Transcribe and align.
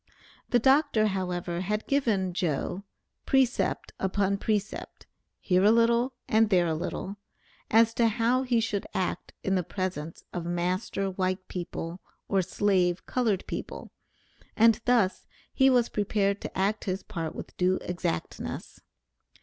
The 0.49 0.57
Dr., 0.57 1.05
however, 1.09 1.61
had 1.61 1.85
given 1.85 2.33
"Joe" 2.33 2.85
precept 3.27 3.93
upon 3.99 4.39
precept, 4.39 5.05
"here 5.39 5.63
a 5.63 5.69
little, 5.71 6.15
and 6.27 6.49
there 6.49 6.65
a 6.65 6.73
little," 6.73 7.17
as 7.69 7.93
to 7.93 8.07
how 8.07 8.41
he 8.41 8.59
should 8.59 8.87
act 8.95 9.33
in 9.43 9.53
the 9.53 9.61
presence 9.63 10.23
of 10.33 10.43
master 10.43 11.11
white 11.11 11.47
people, 11.47 12.01
or 12.27 12.41
slave 12.41 13.05
colored 13.05 13.45
people, 13.45 13.91
and 14.57 14.81
thus 14.85 15.27
he 15.53 15.69
was 15.69 15.87
prepared 15.87 16.41
to 16.41 16.57
act 16.57 16.85
his 16.85 17.03
part 17.03 17.35
with 17.35 17.55
due 17.57 17.77
exactness. 17.83 18.81